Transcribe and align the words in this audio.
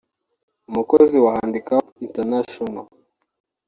umukozi 0.69 1.17
wa 1.23 1.31
Handicap 1.37 1.85
International 2.05 2.85